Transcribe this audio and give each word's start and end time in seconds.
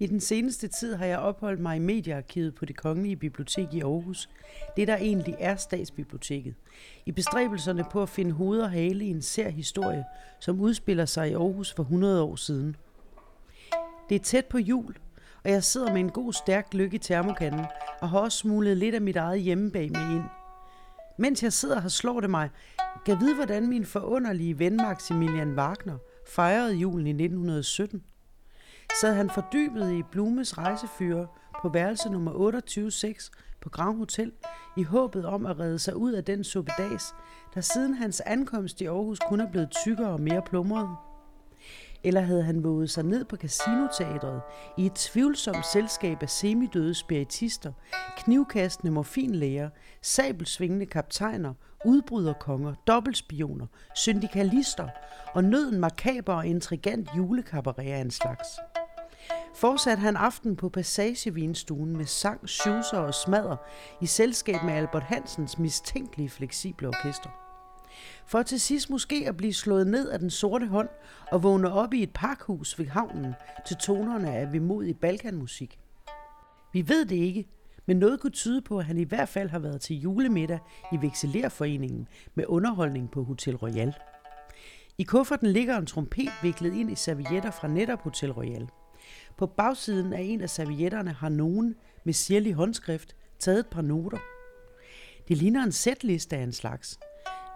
I 0.00 0.06
den 0.06 0.20
seneste 0.20 0.68
tid 0.68 0.94
har 0.94 1.06
jeg 1.06 1.18
opholdt 1.18 1.60
mig 1.60 1.76
i 1.76 1.78
mediearkivet 1.78 2.54
på 2.54 2.64
det 2.64 2.76
Kongelige 2.76 3.16
Bibliotek 3.16 3.74
i 3.74 3.80
Aarhus. 3.80 4.28
Det 4.76 4.88
der 4.88 4.96
egentlig 4.96 5.36
er 5.38 5.56
statsbiblioteket. 5.56 6.54
I 7.06 7.12
bestræbelserne 7.12 7.84
på 7.90 8.02
at 8.02 8.08
finde 8.08 8.32
hoved 8.32 8.60
og 8.60 8.70
hale 8.70 9.04
i 9.04 9.08
en 9.08 9.22
sær 9.22 9.48
historie, 9.48 10.04
som 10.40 10.60
udspiller 10.60 11.04
sig 11.04 11.30
i 11.30 11.34
Aarhus 11.34 11.72
for 11.72 11.82
100 11.82 12.22
år 12.22 12.36
siden. 12.36 12.76
Det 14.08 14.14
er 14.14 14.18
tæt 14.18 14.46
på 14.46 14.58
jul, 14.58 14.96
og 15.44 15.50
jeg 15.50 15.64
sidder 15.64 15.92
med 15.92 16.00
en 16.00 16.10
god 16.10 16.32
stærk 16.32 16.74
lykke 16.74 16.94
i 16.94 16.98
termokanden, 16.98 17.66
og 18.00 18.08
har 18.08 18.18
også 18.18 18.38
smuglet 18.38 18.76
lidt 18.76 18.94
af 18.94 19.00
mit 19.00 19.16
eget 19.16 19.40
hjemmebag 19.40 19.90
med 19.92 20.10
ind. 20.14 20.24
Mens 21.18 21.42
jeg 21.42 21.52
sidder 21.52 21.80
her, 21.80 21.88
slår 21.88 22.20
det 22.20 22.30
mig, 22.30 22.50
kan 23.06 23.20
vide, 23.20 23.34
hvordan 23.34 23.68
min 23.68 23.84
forunderlige 23.84 24.58
ven 24.58 24.76
Maximilian 24.76 25.58
Wagner 25.58 25.98
fejrede 26.26 26.74
julen 26.74 27.06
i 27.06 27.10
1917 27.10 28.02
sad 29.00 29.14
han 29.14 29.30
fordybet 29.30 29.92
i 29.92 30.02
Blumes 30.02 30.58
rejsefyre 30.58 31.26
på 31.62 31.68
værelse 31.68 32.10
nummer 32.10 32.32
28 32.34 32.90
på 33.60 33.68
Grand 33.68 33.98
Hotel 33.98 34.32
i 34.76 34.82
håbet 34.82 35.24
om 35.24 35.46
at 35.46 35.60
redde 35.60 35.78
sig 35.78 35.96
ud 35.96 36.12
af 36.12 36.24
den 36.24 36.44
suppedags, 36.44 37.14
der 37.54 37.60
siden 37.60 37.94
hans 37.94 38.20
ankomst 38.20 38.80
i 38.80 38.84
Aarhus 38.84 39.18
kun 39.28 39.40
er 39.40 39.50
blevet 39.50 39.70
tykkere 39.70 40.08
og 40.08 40.20
mere 40.20 40.42
plumret. 40.42 40.88
Eller 42.04 42.20
havde 42.20 42.42
han 42.42 42.64
våget 42.64 42.90
sig 42.90 43.04
ned 43.04 43.24
på 43.24 43.36
Casinoteatret 43.36 44.40
i 44.78 44.86
et 44.86 44.94
tvivlsomt 44.94 45.66
selskab 45.66 46.22
af 46.22 46.30
semidøde 46.30 46.94
spiritister, 46.94 47.72
knivkastende 48.16 48.92
morfinlæger, 48.92 49.70
sabelsvingende 50.02 50.86
kaptajner, 50.86 51.54
udbryderkonger, 51.84 52.74
dobbeltspioner, 52.86 53.66
syndikalister 53.94 54.88
og 55.34 55.44
nøden 55.44 55.80
makaber 55.80 56.34
og 56.34 56.46
intrigant 56.46 57.08
julekabaret 57.16 57.78
af 57.92 57.98
en 57.98 58.10
slags. 58.10 58.48
Fortsatte 59.60 60.00
han 60.00 60.16
aften 60.16 60.56
på 60.56 60.68
Passagevinstuen 60.68 61.96
med 61.96 62.04
sang, 62.04 62.48
schusser 62.48 62.98
og 62.98 63.14
smadder 63.14 63.56
i 64.00 64.06
selskab 64.06 64.62
med 64.64 64.74
Albert 64.74 65.02
Hansens 65.02 65.58
mistænkelige 65.58 66.30
fleksible 66.30 66.88
orkester. 66.88 67.30
For 68.26 68.42
til 68.42 68.60
sidst 68.60 68.90
måske 68.90 69.24
at 69.28 69.36
blive 69.36 69.54
slået 69.54 69.86
ned 69.86 70.08
af 70.08 70.18
den 70.18 70.30
sorte 70.30 70.66
hånd 70.66 70.88
og 71.32 71.42
vågne 71.42 71.72
op 71.72 71.94
i 71.94 72.02
et 72.02 72.12
parkhus 72.14 72.78
ved 72.78 72.86
havnen 72.86 73.34
til 73.66 73.76
tonerne 73.76 74.32
af 74.34 74.52
vemodig 74.52 74.96
balkanmusik. 74.96 75.78
Vi 76.72 76.88
ved 76.88 77.04
det 77.04 77.16
ikke, 77.16 77.48
men 77.86 77.96
noget 77.96 78.20
kunne 78.20 78.30
tyde 78.30 78.62
på, 78.62 78.78
at 78.78 78.84
han 78.84 78.98
i 78.98 79.04
hvert 79.04 79.28
fald 79.28 79.50
har 79.50 79.58
været 79.58 79.80
til 79.80 80.00
julemiddag 80.00 80.58
i 80.92 80.96
Vekselerforeningen 81.00 82.08
med 82.34 82.44
underholdning 82.48 83.10
på 83.10 83.24
Hotel 83.24 83.56
Royal. 83.56 83.94
I 84.98 85.02
kufferten 85.02 85.48
ligger 85.48 85.76
en 85.76 85.86
trompet 85.86 86.32
viklet 86.42 86.74
ind 86.74 86.90
i 86.90 86.94
servietter 86.94 87.50
fra 87.50 87.68
netop 87.68 88.00
Hotel 88.00 88.32
Royal. 88.32 88.68
På 89.36 89.46
bagsiden 89.46 90.12
af 90.12 90.22
en 90.22 90.40
af 90.40 90.50
servietterne 90.50 91.12
har 91.12 91.28
nogen 91.28 91.74
med 92.04 92.12
sirlig 92.12 92.54
håndskrift 92.54 93.16
taget 93.38 93.58
et 93.60 93.66
par 93.66 93.82
noter. 93.82 94.18
Det 95.28 95.36
ligner 95.36 95.62
en 95.62 95.72
sætliste 95.72 96.36
af 96.36 96.42
en 96.42 96.52
slags. 96.52 96.98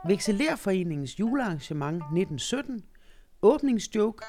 Vekselerforeningens 0.06 1.20
julearrangement 1.20 1.97
1917, 1.97 2.83
åbningsjoke, 3.42 4.25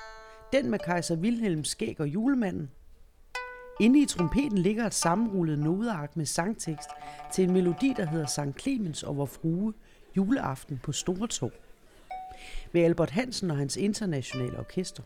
den 0.53 0.69
med 0.69 0.79
kejser 0.79 1.16
Wilhelms 1.16 1.69
skæg 1.69 1.99
og 1.99 2.07
julemanden. 2.07 2.71
Inde 3.79 4.01
i 4.01 4.05
trompeten 4.05 4.57
ligger 4.57 4.85
et 4.85 4.94
sammenrullet 4.94 5.59
nodeark 5.59 6.17
med 6.17 6.25
sangtekst 6.25 6.89
til 7.33 7.44
en 7.44 7.53
melodi, 7.53 7.94
der 7.97 8.05
hedder 8.05 8.25
Sankt 8.25 8.61
Clemens 8.61 9.03
og 9.03 9.17
vor 9.17 9.25
frue, 9.25 9.73
juleaften 10.17 10.79
på 10.83 10.91
Stortorv. 10.91 11.51
Ved 12.71 12.81
Albert 12.81 13.09
Hansen 13.09 13.51
og 13.51 13.57
hans 13.57 13.77
internationale 13.77 14.59
orkester. 14.59 15.03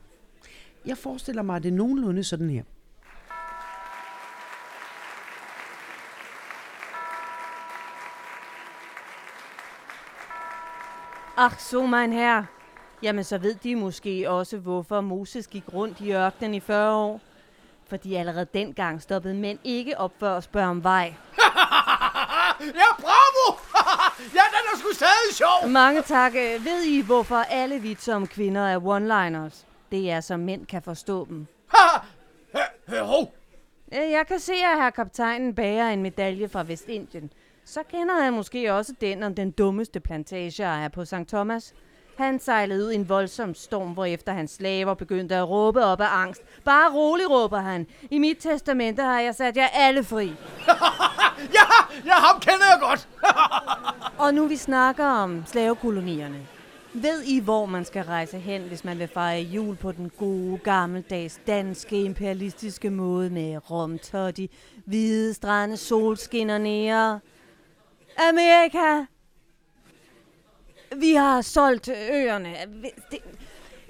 Jeg 0.88 0.98
forestiller 0.98 1.42
mig, 1.42 1.56
at 1.56 1.64
det 1.64 1.70
er 1.72 1.76
nogenlunde 1.76 2.24
sådan 2.24 2.50
her. 2.50 2.64
Ach 11.38 11.60
så, 11.60 11.86
mein 11.86 12.14
herre. 12.14 12.46
Jamen, 13.04 13.24
så 13.24 13.38
ved 13.38 13.56
de 13.56 13.76
måske 13.76 14.30
også, 14.30 14.58
hvorfor 14.58 15.02
Moses 15.02 15.48
gik 15.48 15.64
rundt 15.74 16.02
i 16.02 16.14
ørkenen 16.14 16.54
i 16.54 16.60
40 16.60 16.96
år. 16.96 17.22
Fordi 17.90 18.16
allerede 18.16 18.48
dengang 18.54 19.02
stoppede 19.02 19.34
mænd 19.34 19.60
ikke 19.64 19.98
op 19.98 20.12
for 20.20 20.30
at 20.30 20.44
spørge 20.44 20.68
om 20.68 20.84
vej. 20.84 21.04
ja, 22.82 22.90
bravo! 23.00 23.58
ja, 24.38 24.42
den 24.54 24.64
er 24.74 24.78
sgu 24.78 24.88
stadig 24.94 25.34
sjov! 25.34 25.70
Mange 25.70 26.02
tak. 26.02 26.34
Ved 26.34 26.84
I, 26.84 27.02
hvorfor 27.02 27.36
alle 27.36 27.80
vitser 27.80 28.16
om 28.16 28.28
kvinder 28.28 28.62
er 28.62 28.80
one-liners? 28.80 29.67
Det 29.92 30.12
er, 30.12 30.20
så 30.20 30.38
mænd 30.38 30.66
kan 30.66 30.82
forstå 30.82 31.26
dem. 31.26 31.48
Hov! 32.88 33.34
Jeg 33.92 34.26
kan 34.28 34.40
se, 34.40 34.54
at 34.54 34.82
her 34.82 34.90
kaptajnen 34.90 35.56
bærer 35.56 35.90
en 35.90 36.02
medalje 36.02 36.50
fra 36.50 36.64
Vestindien. 36.64 37.32
Så 37.66 37.84
kender 37.84 38.22
han 38.24 38.34
måske 38.34 38.74
også 38.74 38.94
den 39.02 39.24
om 39.24 39.36
den 39.36 39.52
dummeste 39.52 40.00
plantage 40.00 40.64
er 40.64 40.88
på 40.88 41.06
St. 41.06 41.28
Thomas. 41.28 41.74
Han 42.18 42.40
sejlede 42.40 42.86
ud 42.86 42.92
i 42.92 42.96
en 42.96 43.10
voldsom 43.10 43.56
storm, 43.56 43.92
hvor 43.94 44.06
efter 44.06 44.34
hans 44.34 44.52
slaver 44.52 44.94
begyndte 44.94 45.36
at 45.36 45.50
råbe 45.50 45.84
op 45.84 46.02
af 46.02 46.08
angst. 46.12 46.42
Bare 46.66 46.94
rolig, 46.94 47.30
råber 47.30 47.60
han. 47.60 47.88
I 48.12 48.18
mit 48.18 48.38
testamente 48.40 49.02
har 49.02 49.20
jeg 49.20 49.36
sat 49.36 49.58
jer 49.58 49.68
alle 49.74 50.04
fri. 50.04 50.26
ja, 51.58 51.66
ja, 52.06 52.14
ham 52.14 52.40
kender 52.40 52.66
jeg 52.72 52.80
godt. 52.82 53.08
Og 54.24 54.34
nu 54.34 54.48
vi 54.48 54.56
snakker 54.56 55.06
om 55.06 55.44
slavekolonierne. 55.46 56.48
Ved 56.94 57.24
I, 57.24 57.40
hvor 57.40 57.66
man 57.66 57.86
skal 57.86 58.04
rejse 58.04 58.38
hen, 58.40 58.62
hvis 58.62 58.84
man 58.84 59.00
vil 59.00 59.08
fejre 59.08 59.42
jul 59.42 59.76
på 59.76 59.92
den 59.92 60.12
gode, 60.18 60.58
gammeldags, 60.58 61.42
danske, 61.48 62.02
imperialistiske 62.02 62.90
måde 62.90 63.30
med 63.30 63.72
romtotti, 63.72 64.52
hvide 64.86 65.34
strande, 65.34 65.78
solskinner 65.78 66.58
nære? 66.58 67.20
Amerika! 68.18 69.06
Vi 70.96 71.14
har 71.14 71.42
solgt 71.42 71.90
øerne. 72.12 72.56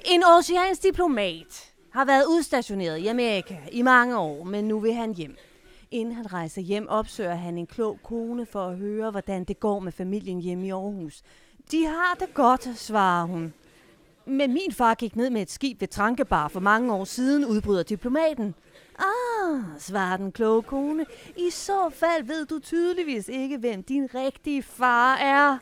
En 0.06 0.24
oceansk 0.38 0.84
diplomat 0.84 1.74
har 1.94 2.06
været 2.06 2.26
udstationeret 2.26 2.98
i 2.98 3.08
Amerika 3.08 3.58
i 3.72 3.82
mange 3.82 4.18
år, 4.18 4.44
men 4.44 4.68
nu 4.68 4.80
vil 4.80 4.94
han 4.94 5.14
hjem. 5.14 5.36
Inden 5.92 6.16
han 6.16 6.34
rejser 6.34 6.62
hjem, 6.62 6.88
opsøger 6.90 7.36
han 7.36 7.58
en 7.58 7.68
klog 7.68 8.00
kone 8.04 8.46
for 8.46 8.68
at 8.68 8.78
høre, 8.78 9.12
hvordan 9.12 9.44
det 9.44 9.60
går 9.60 9.80
med 9.80 9.92
familien 9.92 10.42
hjemme 10.42 10.68
i 10.68 10.72
Aarhus. 10.72 11.24
De 11.72 11.86
har 11.86 12.16
det 12.20 12.34
godt, 12.34 12.70
svarer 12.76 13.26
hun. 13.26 13.54
Men 14.26 14.54
min 14.54 14.72
far 14.72 14.96
gik 14.96 15.16
ned 15.16 15.30
med 15.30 15.42
et 15.42 15.52
skib 15.52 15.82
ved 15.82 15.88
Trankebar 15.88 16.48
for 16.48 16.60
mange 16.60 16.94
år 16.94 17.06
siden, 17.06 17.46
udbryder 17.46 17.84
diplomaten. 17.84 18.56
Ah, 19.00 19.60
svarer 19.80 20.18
den 20.18 20.32
kloge 20.32 20.64
kone. 20.64 21.06
I 21.36 21.50
så 21.50 21.90
fald 21.90 22.24
ved 22.24 22.46
du 22.46 22.60
tydeligvis 22.60 23.28
ikke, 23.28 23.58
hvem 23.58 23.84
din 23.84 24.16
rigtige 24.16 24.64
far 24.64 25.16
er. 25.16 25.58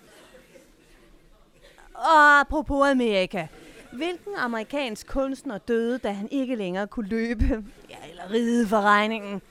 Og 1.94 2.40
apropos 2.40 2.88
Amerika. 2.88 3.48
Hvilken 3.94 4.36
amerikansk 4.38 5.08
kunstner 5.08 5.58
døde, 5.58 5.98
da 5.98 6.12
han 6.12 6.28
ikke 6.32 6.56
længere 6.56 6.88
kunne 6.88 7.08
løbe? 7.10 7.66
Ja, 7.90 8.10
eller 8.10 8.32
ride 8.32 8.68
for 8.68 8.82
regningen. 8.82 9.42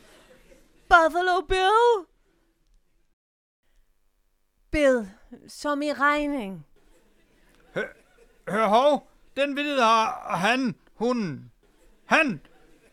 Buffalo 0.88 1.40
Bill? 1.48 2.13
Bill, 4.74 5.08
som 5.48 5.82
i 5.82 5.92
regning. 5.92 6.66
Hør 8.48 8.66
hov, 8.66 9.08
den 9.36 9.56
villighed 9.56 9.80
har 9.80 10.36
han, 10.36 10.74
hun, 10.94 11.50
han, 12.04 12.40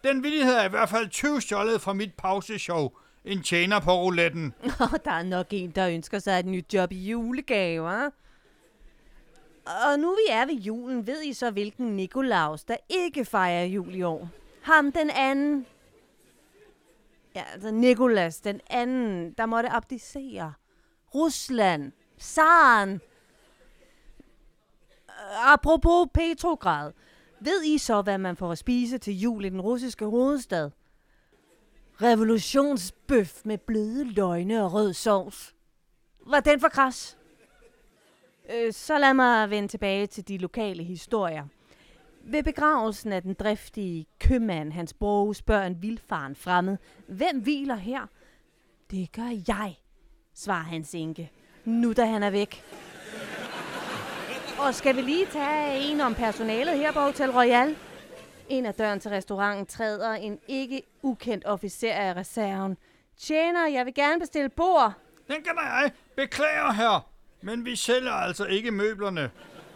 den 0.03 0.23
villighed 0.23 0.53
er 0.53 0.65
i 0.65 0.69
hvert 0.69 0.89
fald 0.89 1.09
20 1.09 1.41
stjålet 1.41 1.81
fra 1.81 1.93
mit 1.93 2.13
pauseshow. 2.17 2.89
En 3.25 3.43
tjener 3.43 3.79
på 3.79 3.91
rouletten. 3.91 4.53
Oh, 4.81 4.93
der 5.05 5.11
er 5.11 5.23
nok 5.23 5.47
en, 5.51 5.71
der 5.71 5.89
ønsker 5.89 6.19
sig 6.19 6.39
et 6.39 6.45
nyt 6.45 6.73
job 6.73 6.91
i 6.91 7.09
julegave, 7.09 8.11
Og 9.65 9.99
nu 9.99 10.11
vi 10.11 10.31
er 10.33 10.45
ved 10.45 10.55
julen, 10.55 11.07
ved 11.07 11.21
I 11.23 11.33
så, 11.33 11.51
hvilken 11.51 11.95
Nikolaus, 11.95 12.63
der 12.63 12.75
ikke 12.89 13.25
fejrer 13.25 13.65
jul 13.65 13.95
i 13.95 14.01
år? 14.01 14.29
Ham 14.61 14.91
den 14.91 15.09
anden. 15.09 15.65
Ja, 17.35 17.43
altså 17.53 17.71
Nikolas, 17.71 18.41
den 18.41 18.61
anden, 18.69 19.33
der 19.33 19.45
måtte 19.45 19.69
abdicere. 19.69 20.53
Rusland. 21.15 21.91
Saren. 22.17 23.01
Apropos 25.45 26.07
Petrograd. 26.13 26.91
Ved 27.39 27.63
I 27.63 27.77
så, 27.77 28.01
hvad 28.01 28.17
man 28.17 28.35
får 28.35 28.51
at 28.51 28.57
spise 28.57 28.97
til 28.97 29.19
jul 29.19 29.45
i 29.45 29.49
den 29.49 29.61
russiske 29.61 30.05
hovedstad? 30.05 30.69
Revolutionsbøf 32.01 33.41
med 33.45 33.57
bløde 33.57 34.03
løgne 34.03 34.63
og 34.63 34.73
rød 34.73 34.93
sovs. 34.93 35.55
Var 36.25 36.39
den 36.39 36.59
for 36.59 36.67
kras? 36.67 37.17
Øh, 38.53 38.73
så 38.73 38.97
lad 38.97 39.13
mig 39.13 39.49
vende 39.49 39.67
tilbage 39.67 40.07
til 40.07 40.27
de 40.27 40.37
lokale 40.37 40.83
historier. 40.83 41.45
Ved 42.23 42.43
begravelsen 42.43 43.13
af 43.13 43.21
den 43.21 43.33
driftige 43.33 44.05
købmand, 44.19 44.71
hans 44.71 44.93
bror, 44.93 45.33
spørger 45.33 45.65
en 45.65 45.81
vildfaren 45.81 46.35
fremmed, 46.35 46.77
hvem 47.07 47.39
hviler 47.39 47.75
her? 47.75 48.07
Det 48.91 49.11
gør 49.11 49.39
jeg, 49.47 49.77
svarer 50.35 50.63
hans 50.63 50.95
enke, 50.95 51.31
nu 51.65 51.93
da 51.93 52.05
han 52.05 52.23
er 52.23 52.29
væk. 52.29 52.63
Og 54.59 54.75
skal 54.75 54.95
vi 54.95 55.01
lige 55.01 55.25
tage 55.25 55.91
en 55.91 56.01
om 56.01 56.15
personalet 56.15 56.77
her 56.77 56.91
på 56.91 56.99
Hotel 56.99 57.31
Royal? 57.31 57.75
Ind 58.49 58.67
ad 58.67 58.73
døren 58.73 58.99
til 58.99 59.11
restauranten 59.11 59.65
træder 59.65 60.13
en 60.13 60.39
ikke 60.47 60.81
ukendt 61.01 61.45
officer 61.45 61.93
af 61.93 62.13
reserven. 62.13 62.77
Tjener, 63.17 63.67
jeg 63.67 63.85
vil 63.85 63.93
gerne 63.93 64.19
bestille 64.19 64.49
bord. 64.49 64.93
Den 65.27 65.43
kan 65.43 65.53
jeg. 65.55 65.91
Beklager, 66.15 66.71
her. 66.71 67.07
Men 67.41 67.65
vi 67.65 67.75
sælger 67.75 68.11
altså 68.11 68.45
ikke 68.45 68.71
møblerne. 68.71 69.31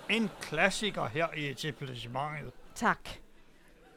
En 0.10 0.30
klassiker 0.42 1.06
her 1.06 1.28
i 1.38 1.50
etablissementet. 1.50 2.52
Tak. 2.76 3.10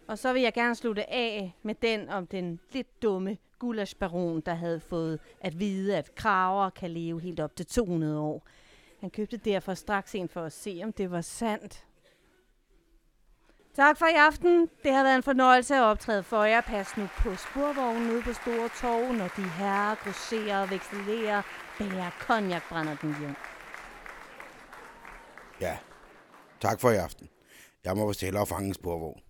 Og 0.07 0.19
så 0.19 0.33
vil 0.33 0.43
jeg 0.43 0.55
gerne 0.55 0.75
slutte 0.75 1.11
af 1.11 1.57
med 1.63 1.75
den 1.75 2.09
om 2.09 2.27
den 2.27 2.61
lidt 2.73 3.03
dumme 3.03 3.37
gulasbaron, 3.59 4.41
der 4.41 4.55
havde 4.55 4.81
fået 4.81 5.21
at 5.41 5.59
vide, 5.59 5.97
at 5.97 6.15
kraver 6.15 6.71
kan 6.71 6.91
leve 6.91 7.21
helt 7.21 7.41
op 7.41 7.57
til 7.57 7.67
200 7.67 8.21
år. 8.21 8.47
Han 9.01 9.11
købte 9.11 9.37
derfor 9.37 9.75
straks 9.75 10.15
en 10.15 10.29
for 10.29 10.43
at 10.43 10.53
se, 10.53 10.81
om 10.85 10.93
det 10.93 11.11
var 11.11 11.21
sandt. 11.21 11.85
Tak 13.75 13.99
for 13.99 14.07
i 14.07 14.15
aften. 14.15 14.69
Det 14.83 14.93
har 14.93 15.03
været 15.03 15.17
en 15.17 15.23
fornøjelse 15.23 15.75
at 15.75 15.83
optræde 15.83 16.23
for 16.23 16.45
jer. 16.45 16.61
Pas 16.61 16.97
nu 16.97 17.09
på 17.17 17.37
sporvognen 17.37 18.11
ude 18.11 18.23
på 18.23 18.33
Store 18.33 18.69
Torv, 18.81 19.13
når 19.13 19.29
de 19.37 19.43
herrer 19.43 19.95
grosserer, 19.95 20.67
vekselerer, 20.67 21.43
bærer 21.79 22.11
konjak, 22.21 22.63
brænder 22.69 22.97
den 22.97 23.19
hjem. 23.19 23.35
Ja, 25.61 25.79
tak 26.61 26.81
for 26.81 26.91
i 26.91 26.97
aften. 26.97 27.29
Jeg 27.85 27.97
må 27.97 28.09
bestille 28.09 28.41
og 28.41 28.49
fange 28.49 28.69
en 28.69 28.75
sporvogn. 28.75 29.21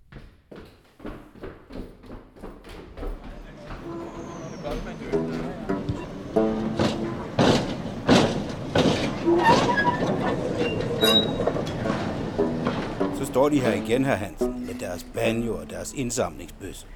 Så 13.19 13.26
står 13.26 13.49
de 13.49 13.61
her 13.61 13.73
igen, 13.73 14.05
her 14.05 14.15
Hansen, 14.15 14.67
med 14.67 14.75
deres 14.75 15.06
banjo 15.15 15.56
og 15.56 15.70
deres 15.70 15.93
indsamlingsbøsse. 15.93 16.87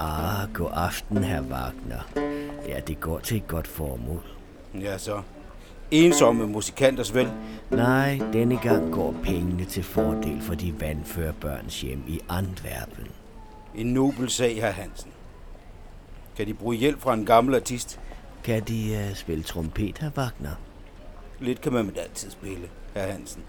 Ah, 0.00 0.52
god 0.54 0.70
aften, 0.72 1.24
herr 1.24 1.42
Wagner. 1.42 2.02
Ja, 2.68 2.80
det 2.80 3.00
går 3.00 3.18
til 3.18 3.36
et 3.36 3.46
godt 3.46 3.66
formål. 3.66 4.22
Ja, 4.80 4.98
så. 4.98 5.22
Ensomme 5.90 6.46
musikanters 6.46 7.14
vel. 7.14 7.28
Nej, 7.70 8.20
denne 8.32 8.58
gang 8.62 8.92
går 8.92 9.14
pengene 9.22 9.64
til 9.64 9.82
fordel 9.82 10.42
for 10.42 10.54
de 10.54 10.80
vandfører 10.80 11.32
børns 11.32 11.80
hjem 11.80 12.02
i 12.08 12.20
Antwerpen. 12.28 13.08
En 13.74 13.86
nobel 13.86 14.30
sag, 14.30 14.54
her 14.54 14.70
Hansen. 14.70 15.10
Kan 16.36 16.46
de 16.46 16.54
bruge 16.54 16.76
hjælp 16.76 17.00
fra 17.00 17.14
en 17.14 17.26
gammel 17.26 17.54
artist? 17.54 18.00
Kan 18.44 18.62
de 18.62 19.06
uh, 19.10 19.16
spille 19.16 19.42
trompet, 19.42 19.98
herr 19.98 20.10
Wagner? 20.16 20.54
Lidt 21.40 21.60
kan 21.60 21.72
man 21.72 21.86
med 21.86 21.96
altid 21.96 22.30
spille, 22.30 22.68
her 22.94 23.12
Hansen. 23.12 23.42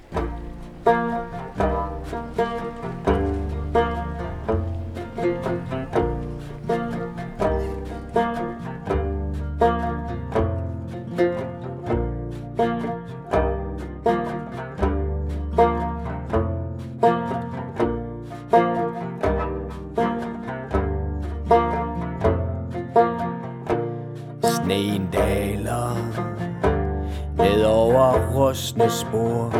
Rustne 28.73 28.89
spor 28.89 29.53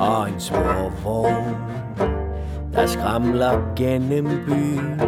og 0.00 0.28
en 0.28 0.40
sporvogn, 0.40 1.56
der 2.74 2.86
skramler 2.86 3.74
gennem 3.76 4.26
byen 4.46 5.00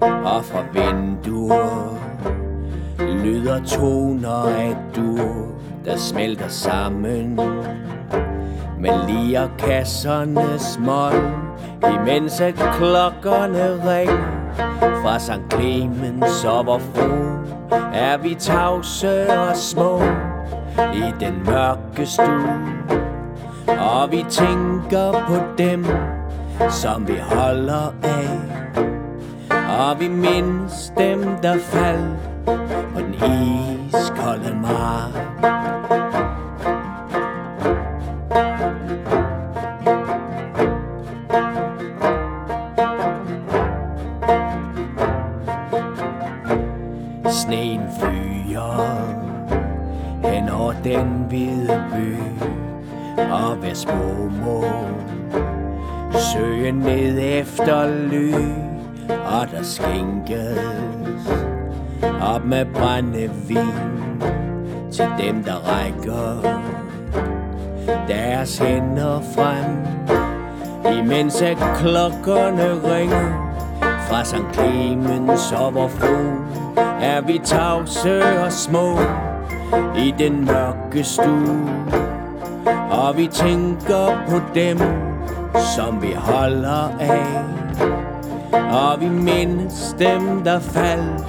og 0.00 0.44
fra 0.44 0.64
vinduer 0.72 1.98
lyder 2.98 3.64
toner 3.64 4.48
af 4.48 4.76
dur, 4.96 5.46
der 5.84 5.96
smelter 5.96 6.48
sammen 6.48 7.40
med 8.78 9.08
lier 9.08 9.48
kassernes 9.58 10.78
mål, 10.78 11.32
imens 11.94 12.40
at 12.40 12.54
klokkerne 12.54 13.90
ringer 13.90 14.44
fra 15.02 15.18
St. 15.18 15.52
Clemens 15.52 16.44
og 16.44 16.64
hvor 16.64 16.78
fru 16.78 17.10
er 17.92 18.16
vi 18.16 18.34
tavse 18.34 19.38
og 19.38 19.56
små 19.56 20.00
i 20.94 21.14
den 21.20 21.42
mørke 21.44 22.06
stue. 22.06 22.74
Og 23.68 24.12
vi 24.12 24.24
tænker 24.28 25.12
på 25.28 25.34
dem, 25.58 25.86
som 26.70 27.08
vi 27.08 27.14
holder 27.20 27.94
af. 28.02 28.54
Og 29.78 30.00
vi 30.00 30.08
mindes 30.08 30.92
dem, 30.98 31.22
der 31.42 31.58
faldt 31.58 32.18
på 32.94 33.00
den 33.00 33.14
iskolde 33.88 34.56
mark. 34.62 35.63
Og 53.54 53.60
hver 53.60 53.74
små 53.74 54.28
må 54.44 54.64
søge 56.34 56.72
ned 56.72 57.40
efter 57.40 57.86
ly 57.86 58.34
Og 59.08 59.46
der 59.50 59.62
skænkes 59.62 60.58
op 62.22 62.44
med 62.44 62.64
brændevin 62.74 64.22
Til 64.92 65.06
dem 65.18 65.44
der 65.44 65.54
rækker 65.54 66.58
deres 68.08 68.58
hænder 68.58 69.20
frem 69.20 69.76
Imens 70.98 71.42
at 71.42 71.56
klokkerne 71.76 72.94
ringer 72.94 73.54
fra 74.08 74.24
St. 74.24 74.54
Clemens 74.54 75.52
og 75.52 75.74
vor 75.74 75.88
fru 75.88 76.16
er 77.00 77.20
vi 77.20 77.40
tavse 77.44 78.22
og 78.44 78.52
små 78.52 78.98
i 79.98 80.14
den 80.18 80.44
mørke 80.44 81.04
stue. 81.04 82.13
Og 82.94 83.16
vi 83.16 83.26
tænker 83.26 84.26
på 84.28 84.40
dem, 84.54 84.78
som 85.76 86.02
vi 86.02 86.12
holder 86.12 86.88
af. 87.00 87.44
Og 88.72 89.00
vi 89.00 89.08
mindes 89.08 89.96
dem, 89.98 90.42
der 90.44 90.60
faldt 90.60 91.26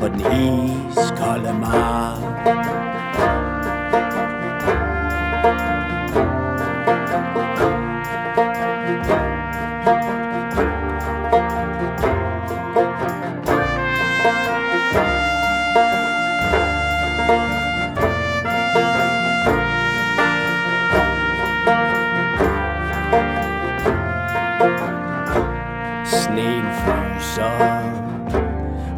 på 0.00 0.08
den 0.08 0.20
iskolde 0.20 1.52
mark. 1.60 2.65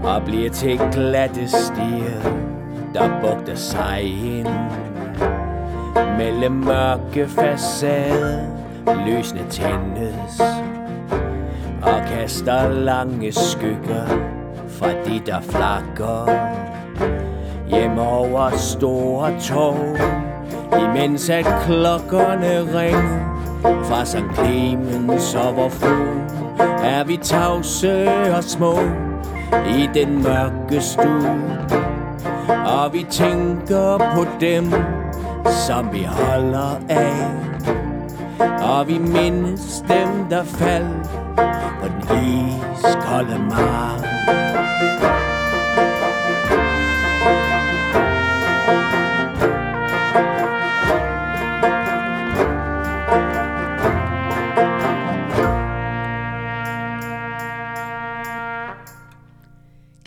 Og 0.05 0.23
bliver 0.25 0.51
til 0.51 0.81
glatte 0.93 1.49
stier, 1.49 2.21
der 2.95 3.21
bugter 3.21 3.55
sig 3.55 4.03
ind 4.37 4.49
mellem 6.19 6.53
mørke 6.53 7.29
facader. 7.29 8.59
Lysene 9.07 9.45
tændes 9.51 10.41
og 11.83 12.01
kaster 12.09 12.69
lange 12.69 13.33
skygger 13.33 14.07
fra 14.69 14.89
de, 14.89 15.21
der 15.27 15.41
flakker 15.41 16.49
hjem 17.69 17.99
over 17.99 18.51
store 18.51 19.41
tog, 19.41 19.97
imens 20.81 21.31
at 21.31 21.47
klokkerne 21.67 22.81
ringer 22.81 23.39
fra 23.85 24.05
St. 24.05 24.25
Clemens 24.35 25.35
og 25.35 25.57
vor 25.57 25.69
frue 25.69 26.28
vi 27.09 27.17
tavse 27.17 28.09
og 28.37 28.45
små 28.45 28.79
i 29.67 29.89
den 29.95 30.23
mørke 30.23 30.81
stue. 30.81 31.67
Og 32.67 32.93
vi 32.93 33.07
tænker 33.11 33.99
på 34.15 34.27
dem, 34.41 34.73
som 35.67 35.93
vi 35.93 36.03
holder 36.03 36.81
af. 36.89 37.31
Og 38.63 38.89
vi 38.89 38.99
mindes 38.99 39.85
dem, 39.89 40.29
der 40.31 40.45
faldt 40.45 41.11
på 41.81 41.89
den 41.89 42.19
iskolde 42.19 43.39
mark. 43.39 45.18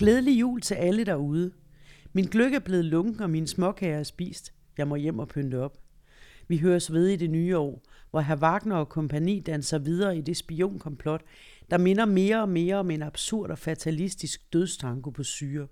Glædelig 0.02 0.40
jul 0.40 0.62
til 0.62 0.76
alle 0.76 1.04
derude. 1.04 1.52
Min 2.14 2.26
gløk 2.26 2.54
er 2.54 2.60
blevet 2.60 2.86
lunken, 2.86 3.22
og 3.22 3.30
mine 3.30 3.48
småkager 3.48 4.00
er 4.00 4.04
spist. 4.04 4.54
Jeg 4.78 4.88
må 4.88 4.96
hjem 4.96 5.20
og 5.20 5.28
pynte 5.28 5.60
op. 5.60 5.78
Vi 6.48 6.58
høres 6.58 6.94
ved 6.94 7.08
i 7.08 7.16
det 7.16 7.30
nye 7.30 7.58
år, 7.58 7.84
hvor 8.12 8.20
herr 8.20 8.36
Wagner 8.36 8.76
og 8.76 8.90
kompagni 8.90 9.40
danser 9.40 9.78
videre 9.78 10.18
i 10.18 10.22
det 10.22 10.38
spionkomplot, 10.38 11.22
der 11.72 11.78
minder 11.78 12.06
mere 12.06 12.42
og 12.42 12.50
mere 12.50 12.76
om 12.76 12.92
en 12.92 13.02
absurd 13.02 13.50
og 13.50 13.58
fatalistisk 13.58 14.54
dødstanko 14.54 15.10
på 15.10 15.24
syre. 15.24 15.68